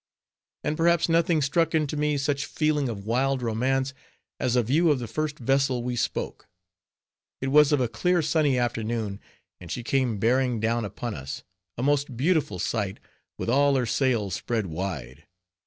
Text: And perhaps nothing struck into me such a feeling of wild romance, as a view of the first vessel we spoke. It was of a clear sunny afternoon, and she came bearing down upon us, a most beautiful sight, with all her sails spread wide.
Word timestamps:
And 0.63 0.75
perhaps 0.77 1.07
nothing 1.09 1.43
struck 1.43 1.75
into 1.75 1.95
me 1.95 2.17
such 2.17 2.45
a 2.45 2.47
feeling 2.47 2.89
of 2.89 3.05
wild 3.05 3.43
romance, 3.43 3.93
as 4.39 4.55
a 4.55 4.63
view 4.63 4.89
of 4.89 4.97
the 4.97 5.07
first 5.07 5.37
vessel 5.37 5.83
we 5.83 5.95
spoke. 5.95 6.47
It 7.39 7.49
was 7.49 7.71
of 7.71 7.79
a 7.79 7.87
clear 7.87 8.23
sunny 8.23 8.57
afternoon, 8.57 9.19
and 9.59 9.71
she 9.71 9.83
came 9.83 10.17
bearing 10.17 10.59
down 10.59 10.85
upon 10.85 11.13
us, 11.13 11.43
a 11.77 11.83
most 11.83 12.17
beautiful 12.17 12.57
sight, 12.57 12.99
with 13.37 13.47
all 13.47 13.75
her 13.75 13.85
sails 13.85 14.33
spread 14.33 14.65
wide. 14.65 15.27